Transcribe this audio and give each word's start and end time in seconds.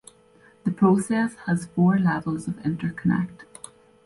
The 0.63 0.71
process 0.71 1.35
has 1.45 1.67
four 1.67 1.99
levels 1.99 2.47
of 2.47 2.55
interconnect. 2.63 3.43